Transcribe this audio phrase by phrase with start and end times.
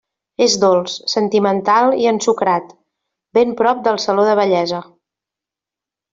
[0.43, 2.73] És dolç, sentimental i ensucrat;
[3.39, 4.81] ben prop del saló de bellesa.